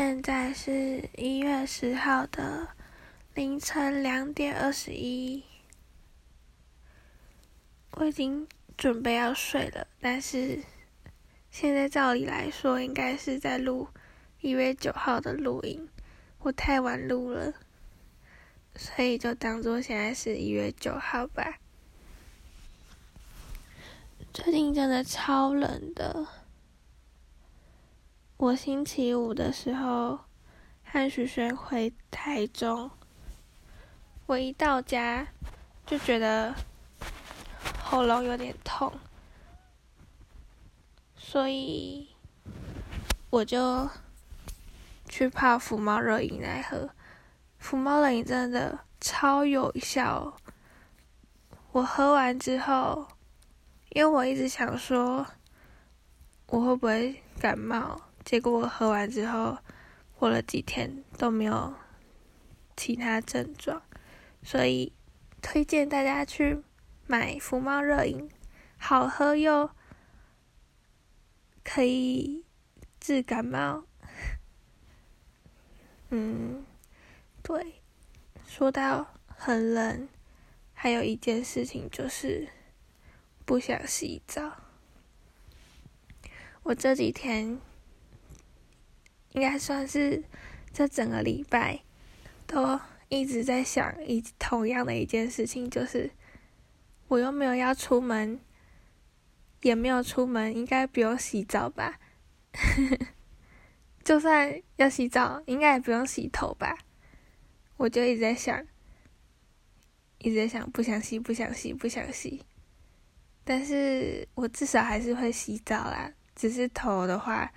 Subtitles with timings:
[0.00, 2.68] 现在是一月十号的
[3.34, 5.42] 凌晨两点二十一，
[7.90, 10.62] 我已经准备要睡了，但是
[11.50, 13.88] 现在照理来说应该是在录
[14.40, 15.88] 一月九号的录音，
[16.38, 17.54] 我太晚录了，
[18.76, 21.58] 所以就当做现在是一月九号吧。
[24.32, 26.24] 最近真的超冷的。
[28.38, 30.20] 我星期五的时候
[30.84, 32.88] 和徐轩回台中，
[34.26, 35.26] 我一到家
[35.84, 36.54] 就觉得
[37.82, 38.92] 喉咙有点痛，
[41.16, 42.10] 所以
[43.28, 43.90] 我就
[45.08, 46.90] 去泡福猫热饮来喝。
[47.58, 50.36] 福猫热饮真的超有效，
[51.72, 53.08] 我喝完之后，
[53.88, 55.26] 因为我一直想说
[56.46, 58.00] 我会不会感冒。
[58.28, 59.56] 结果我喝完之后，
[60.18, 61.72] 过了几天都没有
[62.76, 63.80] 其他症状，
[64.42, 64.92] 所以
[65.40, 66.62] 推荐大家去
[67.06, 68.28] 买福猫热饮，
[68.76, 69.70] 好喝又
[71.64, 72.44] 可以
[73.00, 73.84] 治感冒。
[76.12, 76.66] 嗯，
[77.42, 77.80] 对，
[78.46, 80.06] 说到很冷，
[80.74, 82.50] 还有一件事情就是
[83.46, 84.52] 不想洗澡。
[86.64, 87.58] 我这几天。
[89.38, 90.24] 应该算是
[90.72, 91.78] 这整个礼拜
[92.44, 96.10] 都一直在想一同样的一件事情，就是
[97.06, 98.40] 我又没有要出门，
[99.62, 102.00] 也没有出门，应该不用洗澡吧？
[104.02, 106.76] 就算要洗澡，应该也不用洗头吧？
[107.76, 108.66] 我就一直在想，
[110.18, 112.44] 一直在想，不想洗，不想洗，不想洗。
[113.44, 117.52] 但是我至少还是会洗澡啦，只是头的话。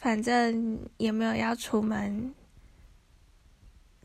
[0.00, 2.34] 反正也没有要出门，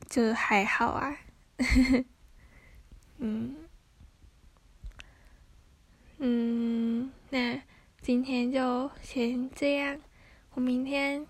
[0.10, 1.18] 就还好啊。
[3.18, 3.56] 嗯
[6.18, 7.62] 嗯，那
[8.02, 10.02] 今天就先这样。
[10.52, 11.26] 我明天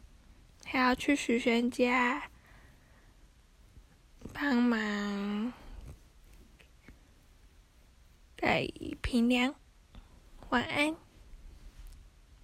[0.65, 2.23] 还要去徐轩家
[4.33, 5.53] 帮忙
[8.35, 8.67] 盖
[9.03, 9.53] 平凉。
[10.49, 11.04] 晚安。